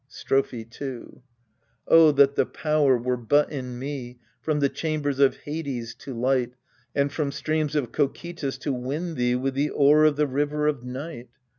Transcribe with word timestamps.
Strophe 0.07 0.65
2 0.67 1.21
O 1.87 2.11
that 2.13 2.33
the 2.33 2.47
power 2.47 2.97
were 2.97 3.17
but 3.17 3.51
in 3.51 3.77
me, 3.77 4.17
From 4.41 4.59
the 4.59 4.67
chambers 4.67 5.19
of 5.19 5.37
Hades, 5.37 5.93
to 5.99 6.15
light, 6.19 6.55
And 6.95 7.13
from 7.13 7.31
streams 7.31 7.75
of 7.75 7.91
Cocytus, 7.91 8.57
to 8.61 8.73
win 8.73 9.13
thee 9.13 9.35
With 9.35 9.53
the 9.53 9.69
oar 9.69 10.05
of 10.05 10.15
the 10.15 10.25
river 10.25 10.65
of 10.65 10.81
night 10.83 11.29